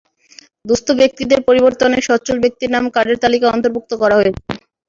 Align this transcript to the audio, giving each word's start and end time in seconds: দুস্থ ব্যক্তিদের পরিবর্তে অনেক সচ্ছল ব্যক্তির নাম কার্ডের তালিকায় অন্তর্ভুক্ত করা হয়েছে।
দুস্থ 0.65 0.87
ব্যক্তিদের 0.99 1.39
পরিবর্তে 1.47 1.81
অনেক 1.89 2.01
সচ্ছল 2.09 2.37
ব্যক্তির 2.43 2.73
নাম 2.75 2.85
কার্ডের 2.95 3.21
তালিকায় 3.23 3.53
অন্তর্ভুক্ত 3.53 3.91
করা 4.01 4.15
হয়েছে। 4.19 4.41